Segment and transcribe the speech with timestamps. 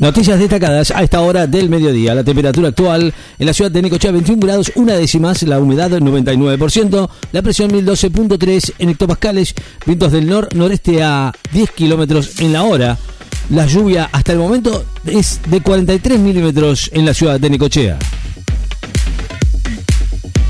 [0.00, 2.14] Noticias destacadas a esta hora del mediodía.
[2.14, 7.10] La temperatura actual en la ciudad de Necochea 21 grados, una décimas, la humedad 99%,
[7.32, 12.96] la presión 1012.3 en hectopascales, vientos del nor-noreste a 10 kilómetros en la hora.
[13.50, 17.98] La lluvia hasta el momento es de 43 milímetros en la ciudad de Necochea.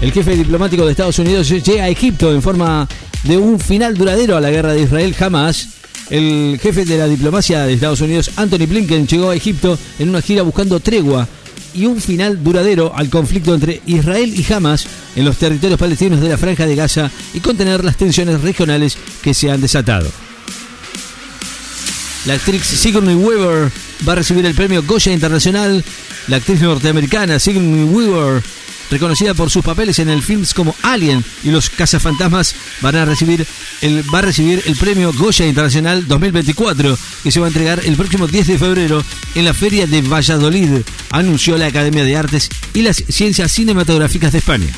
[0.00, 2.86] El jefe diplomático de Estados Unidos llega a Egipto en forma
[3.24, 5.79] de un final duradero a la guerra de Israel jamás
[6.10, 10.20] el jefe de la diplomacia de Estados Unidos, Anthony Blinken, llegó a Egipto en una
[10.20, 11.26] gira buscando tregua
[11.72, 16.28] y un final duradero al conflicto entre Israel y Hamas en los territorios palestinos de
[16.28, 20.10] la Franja de Gaza y contener las tensiones regionales que se han desatado.
[22.26, 23.70] La actriz Sigourney Weaver
[24.06, 25.82] va a recibir el premio Goya Internacional.
[26.28, 28.42] La actriz norteamericana Sigourney Weaver
[28.90, 33.46] reconocida por sus papeles en el films como Alien y Los Cazafantasmas, van a recibir
[33.80, 37.96] el, va a recibir el premio Goya Internacional 2024, que se va a entregar el
[37.96, 42.82] próximo 10 de febrero en la Feria de Valladolid, anunció la Academia de Artes y
[42.82, 44.68] las Ciencias Cinematográficas de España.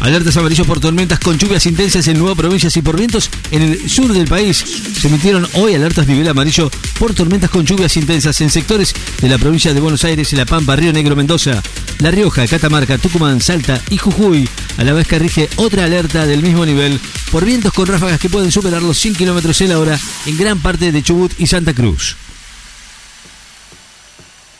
[0.00, 3.90] Alertas amarillos por tormentas con lluvias intensas en nueve provincias y por vientos en el
[3.90, 4.64] sur del país.
[5.00, 9.38] Se emitieron hoy alertas nivel amarillo por tormentas con lluvias intensas en sectores de la
[9.38, 11.62] provincia de Buenos Aires, La Pampa, Río Negro, Mendoza,
[12.00, 14.48] La Rioja, Catamarca, Tucumán, Salta y Jujuy.
[14.76, 17.00] A la vez que rige otra alerta del mismo nivel
[17.32, 20.60] por vientos con ráfagas que pueden superar los 100 kilómetros en la hora en gran
[20.60, 22.16] parte de Chubut y Santa Cruz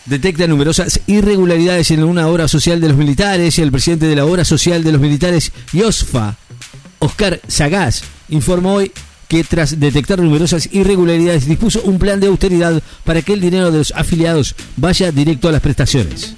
[0.09, 4.25] detecta numerosas irregularidades en una obra social de los militares y el presidente de la
[4.25, 6.37] obra social de los militares, Yosfa,
[6.99, 8.93] Oscar Sagaz, informó hoy
[9.29, 13.79] que tras detectar numerosas irregularidades dispuso un plan de austeridad para que el dinero de
[13.79, 16.35] los afiliados vaya directo a las prestaciones.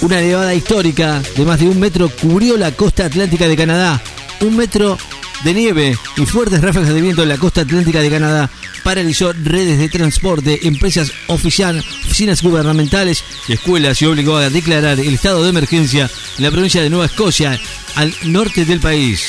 [0.00, 4.00] Una nevada histórica de más de un metro cubrió la costa atlántica de Canadá.
[4.40, 4.96] Un metro
[5.42, 8.50] de nieve y fuertes ráfagas de viento en la costa atlántica de Canadá
[8.84, 15.14] paralizó redes de transporte, empresas oficiales, oficinas gubernamentales y escuelas y obligó a declarar el
[15.14, 16.08] estado de emergencia
[16.38, 17.60] en la provincia de Nueva Escocia,
[17.96, 19.20] al norte del país.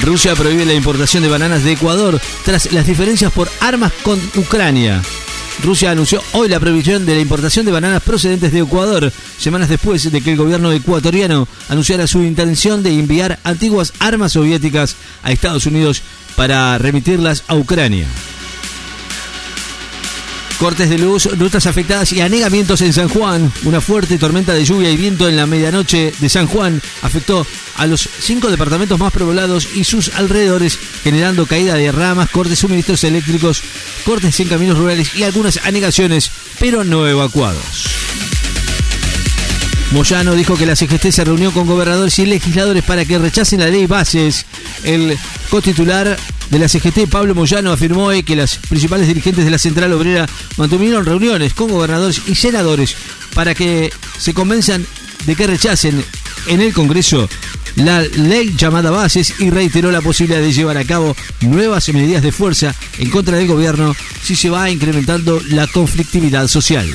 [0.00, 5.02] Rusia prohíbe la importación de bananas de Ecuador tras las diferencias por armas con Ucrania.
[5.62, 10.10] Rusia anunció hoy la prohibición de la importación de bananas procedentes de Ecuador, semanas después
[10.10, 15.66] de que el gobierno ecuatoriano anunciara su intención de enviar antiguas armas soviéticas a Estados
[15.66, 16.02] Unidos
[16.36, 18.06] para remitirlas a Ucrania.
[20.60, 23.50] Cortes de luz, rutas afectadas y anegamientos en San Juan.
[23.64, 27.86] Una fuerte tormenta de lluvia y viento en la medianoche de San Juan afectó a
[27.86, 33.02] los cinco departamentos más poblados y sus alrededores, generando caída de ramas, cortes de suministros
[33.04, 33.62] eléctricos,
[34.04, 37.86] cortes en caminos rurales y algunas anegaciones, pero no evacuados.
[39.92, 43.68] Moyano dijo que la CGT se reunió con gobernadores y legisladores para que rechacen la
[43.68, 44.44] ley bases.
[44.84, 46.18] El cotitular
[46.50, 50.26] de la CGT, Pablo Moyano, afirmó hoy que las principales dirigentes de la Central Obrera
[50.56, 52.96] mantuvieron reuniones con gobernadores y senadores
[53.34, 54.84] para que se convenzan
[55.26, 56.04] de que rechacen
[56.46, 57.28] en el Congreso
[57.76, 62.32] la ley llamada bases y reiteró la posibilidad de llevar a cabo nuevas medidas de
[62.32, 66.92] fuerza en contra del gobierno si se va incrementando la conflictividad social.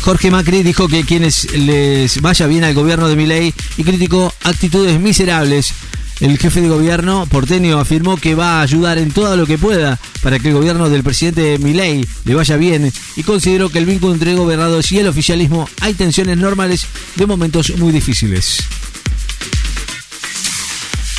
[0.00, 4.98] Jorge Macri dijo que quienes les vaya bien al gobierno de Milei y criticó actitudes
[4.98, 5.74] miserables
[6.20, 9.98] el jefe de gobierno porteño afirmó que va a ayudar en todo lo que pueda
[10.22, 14.14] para que el gobierno del presidente Milei le vaya bien y consideró que el vínculo
[14.14, 16.86] entre gobernadores y el oficialismo hay tensiones normales
[17.16, 18.64] de momentos muy difíciles.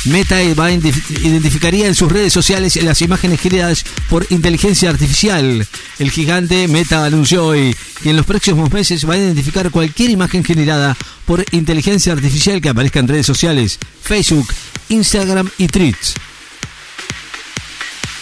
[0.06, 5.66] Meta identificaría en sus redes sociales las imágenes generadas por inteligencia artificial.
[5.98, 10.42] El gigante Meta anunció hoy que en los próximos meses va a identificar cualquier imagen
[10.42, 10.96] generada
[11.26, 14.48] por inteligencia artificial que aparezca en redes sociales, Facebook,
[14.90, 16.14] Instagram y Tweets.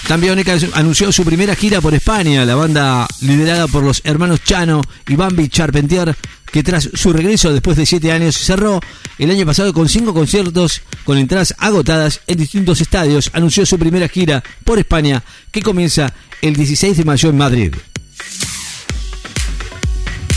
[0.09, 0.43] También
[0.73, 5.51] anunció su primera gira por España, la banda liderada por los hermanos Chano y Bambi
[5.51, 6.17] Charpentier,
[6.51, 8.81] que tras su regreso después de siete años cerró
[9.19, 14.09] el año pasado con cinco conciertos con entradas agotadas en distintos estadios, anunció su primera
[14.09, 17.75] gira por España que comienza el 16 de mayo en Madrid.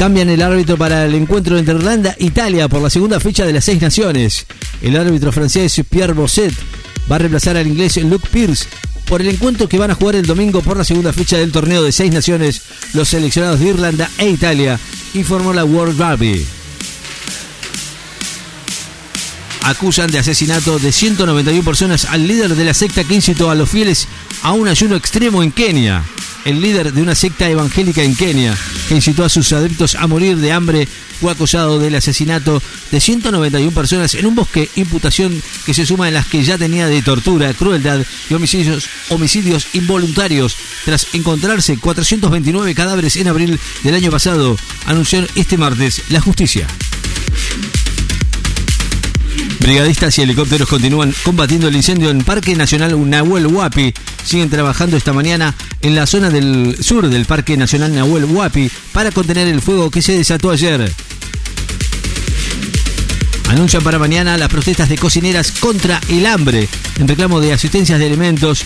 [0.01, 3.53] Cambian el árbitro para el encuentro entre Irlanda e Italia por la segunda fecha de
[3.53, 4.48] las seis naciones.
[4.81, 6.51] El árbitro francés Pierre Bosset
[7.09, 8.65] va a reemplazar al inglés Luke Pierce
[9.06, 11.83] por el encuentro que van a jugar el domingo por la segunda fecha del torneo
[11.83, 12.63] de seis naciones,
[12.95, 14.80] los seleccionados de Irlanda e Italia,
[15.13, 16.48] informó la World Rugby.
[19.62, 23.69] Acusan de asesinato de 191 personas al líder de la secta que incitó a los
[23.69, 24.07] fieles
[24.42, 26.03] a un ayuno extremo en Kenia.
[26.45, 28.57] El líder de una secta evangélica en Kenia,
[28.88, 30.88] que incitó a sus adeptos a morir de hambre,
[31.19, 32.61] fue acusado del asesinato
[32.91, 36.88] de 191 personas en un bosque, imputación que se suma en las que ya tenía
[36.88, 40.55] de tortura, crueldad y homicidios, homicidios involuntarios,
[40.85, 46.67] tras encontrarse 429 cadáveres en abril del año pasado, anunció este martes la justicia.
[49.61, 53.93] Brigadistas y helicópteros continúan combatiendo el incendio en Parque Nacional Nahuel Huapi.
[54.25, 59.11] Siguen trabajando esta mañana en la zona del sur del Parque Nacional Nahuel Huapi para
[59.11, 60.91] contener el fuego que se desató ayer.
[63.49, 66.67] Anuncian para mañana las protestas de cocineras contra el hambre
[66.97, 68.63] en reclamo de asistencias de alimentos,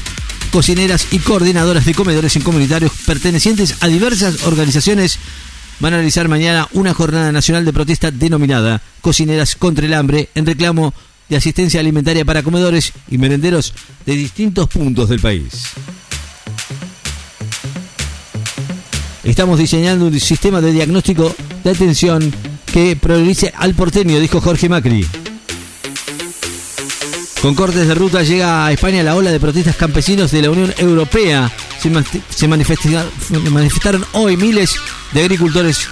[0.49, 5.19] cocineras y coordinadoras de comedores incomunitarios pertenecientes a diversas organizaciones
[5.79, 10.45] van a realizar mañana una jornada nacional de protesta denominada Cocineras contra el Hambre en
[10.45, 10.93] reclamo
[11.29, 13.73] de asistencia alimentaria para comedores y merenderos
[14.05, 15.73] de distintos puntos del país.
[19.23, 22.31] Estamos diseñando un sistema de diagnóstico de atención
[22.71, 25.07] que priorice al porteño, dijo Jorge Macri.
[27.41, 30.73] Con cortes de ruta llega a España la ola de protestas campesinos de la Unión
[30.77, 31.51] Europea.
[32.31, 34.75] Se, manifestaron, hoy miles
[35.11, 35.87] de agricultores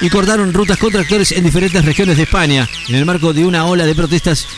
[0.00, 3.64] y cortaron rutas con tractores en diferentes regiones de España en el marco de una
[3.66, 4.48] ola de protestas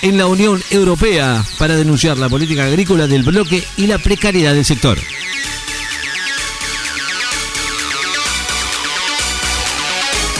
[0.00, 4.64] en la Unión Europea para denunciar la política agrícola del bloque y la precariedad del
[4.64, 4.98] sector.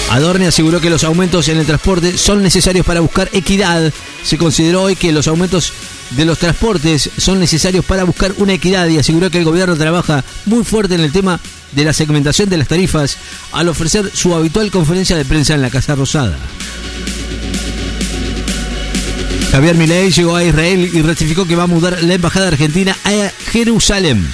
[0.08, 3.92] Adorne aseguró que los aumentos en el transporte son necesarios para buscar equidad.
[4.22, 5.74] Se consideró hoy que los aumentos
[6.10, 10.24] de los transportes son necesarios para buscar una equidad y aseguró que el gobierno trabaja
[10.46, 11.40] muy fuerte en el tema
[11.72, 13.16] de la segmentación de las tarifas
[13.52, 16.38] al ofrecer su habitual conferencia de prensa en la Casa Rosada.
[19.50, 23.30] Javier Milei llegó a Israel y ratificó que va a mudar la embajada argentina a
[23.52, 24.28] Jerusalén.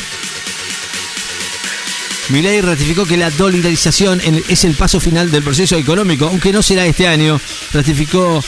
[2.31, 6.87] Milei ratificó que la dolarización es el paso final del proceso económico, aunque no será
[6.87, 7.41] este año.
[7.75, 8.43] Ratificó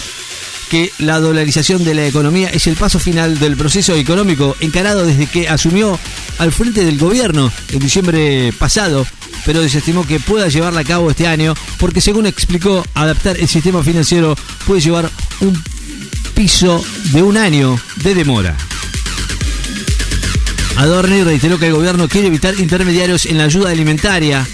[0.73, 5.27] que la dolarización de la economía es el paso final del proceso económico encarado desde
[5.27, 5.99] que asumió
[6.39, 9.07] al frente del gobierno en diciembre pasado,
[9.45, 13.83] pero desestimó que pueda llevarla a cabo este año porque según explicó, adaptar el sistema
[13.83, 14.35] financiero
[14.67, 15.11] puede llevar
[15.41, 15.63] un
[16.35, 16.83] piso
[17.13, 18.57] de un año de demora.
[20.79, 24.49] Adorni reiteró que el gobierno quiere evitar intermediarios en la ayuda alimentaria.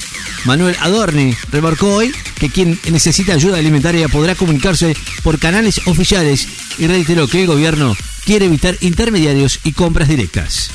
[0.46, 6.48] Manuel Adorni remarcó hoy que quien necesita ayuda alimentaria podrá comunicarse por canales oficiales
[6.78, 10.70] y reiteró que el gobierno quiere evitar intermediarios y compras directas.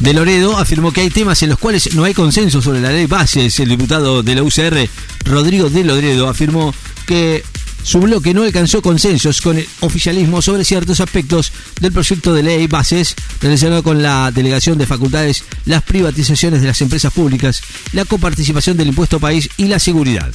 [0.00, 3.06] De Loredo afirmó que hay temas en los cuales no hay consenso sobre la ley
[3.06, 3.58] bases.
[3.58, 4.88] El diputado de la UCR,
[5.24, 6.72] Rodrigo de Loredo, afirmó
[7.04, 7.42] que
[7.88, 12.66] su bloque no alcanzó consensos con el oficialismo sobre ciertos aspectos del proyecto de ley
[12.66, 17.62] bases relacionado con la delegación de facultades, las privatizaciones de las empresas públicas,
[17.94, 20.30] la coparticipación del impuesto país y la seguridad.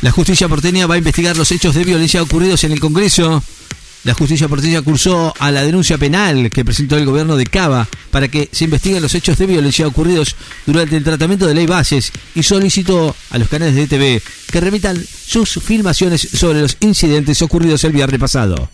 [0.00, 3.40] La justicia porteña va a investigar los hechos de violencia ocurridos en el Congreso
[4.04, 8.28] la justicia porteña cursó a la denuncia penal que presentó el gobierno de Cava para
[8.28, 10.34] que se investiguen los hechos de violencia ocurridos
[10.66, 15.02] durante el tratamiento de ley bases y solicitó a los canales de TV que remitan
[15.26, 18.68] sus filmaciones sobre los incidentes ocurridos el viernes pasado.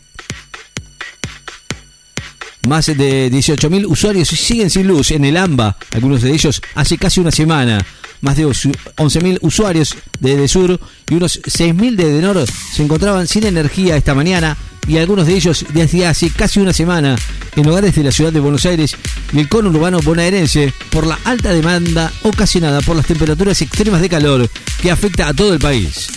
[2.66, 7.20] Más de 18.000 usuarios siguen sin luz en el AMBA, algunos de ellos hace casi
[7.20, 7.84] una semana.
[8.20, 13.96] Más de 11.000 usuarios de Edesur y unos 6.000 de Edenor se encontraban sin energía
[13.96, 14.56] esta mañana
[14.88, 17.16] y algunos de ellos desde hace casi una semana
[17.54, 18.96] en hogares de la ciudad de Buenos Aires
[19.32, 24.48] y el conurbano bonaerense por la alta demanda ocasionada por las temperaturas extremas de calor
[24.80, 26.08] que afecta a todo el país.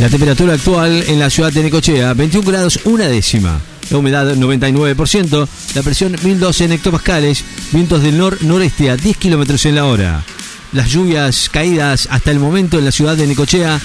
[0.00, 3.60] La temperatura actual en la ciudad de Necochea, 21 grados una décima.
[3.90, 9.74] La humedad 99%, la presión 1012 en hectopascales, vientos del nor-noreste a 10 kilómetros en
[9.74, 10.24] la hora.
[10.72, 13.78] Las lluvias caídas hasta el momento en la ciudad de Necochea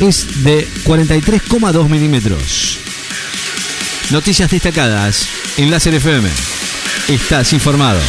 [0.00, 2.78] es de 43,2 milímetros.
[4.10, 6.28] Noticias destacadas en Láser FM.
[7.08, 8.00] Estás informado.